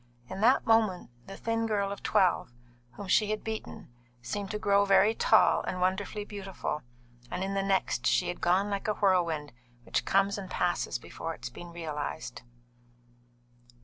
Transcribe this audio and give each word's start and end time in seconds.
In 0.31 0.41
that 0.41 0.65
moment 0.65 1.11
the 1.27 1.37
thin 1.37 1.67
girl 1.67 1.91
of 1.91 2.01
twelve, 2.01 2.51
whom 2.93 3.07
she 3.07 3.29
had 3.29 3.43
beaten, 3.43 3.93
seemed 4.19 4.49
to 4.49 4.57
grow 4.57 4.83
very 4.83 5.13
tall 5.13 5.61
and 5.61 5.79
wonderfully 5.79 6.25
beautiful; 6.25 6.81
and 7.29 7.43
in 7.43 7.53
the 7.53 7.61
next, 7.61 8.07
she 8.07 8.27
had 8.27 8.41
gone 8.41 8.71
like 8.71 8.87
a 8.87 8.95
whirlwind 8.95 9.53
which 9.83 10.03
comes 10.03 10.39
and 10.39 10.49
passes 10.49 10.97
before 10.97 11.35
it 11.35 11.43
has 11.45 11.51
been 11.51 11.71
realised. 11.71 12.41